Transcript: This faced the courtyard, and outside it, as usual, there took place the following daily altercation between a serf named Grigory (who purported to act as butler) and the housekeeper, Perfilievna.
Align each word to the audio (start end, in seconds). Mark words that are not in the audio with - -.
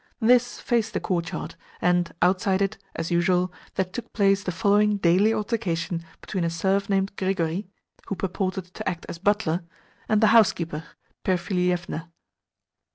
This 0.19 0.59
faced 0.59 0.93
the 0.93 0.99
courtyard, 0.99 1.53
and 1.79 2.11
outside 2.23 2.59
it, 2.63 2.79
as 2.95 3.11
usual, 3.11 3.53
there 3.75 3.85
took 3.85 4.11
place 4.13 4.41
the 4.41 4.51
following 4.51 4.97
daily 4.97 5.31
altercation 5.31 6.03
between 6.21 6.43
a 6.43 6.49
serf 6.49 6.89
named 6.89 7.15
Grigory 7.17 7.69
(who 8.07 8.15
purported 8.15 8.65
to 8.73 8.89
act 8.89 9.05
as 9.07 9.19
butler) 9.19 9.61
and 10.09 10.19
the 10.19 10.33
housekeeper, 10.33 10.83
Perfilievna. 11.23 12.09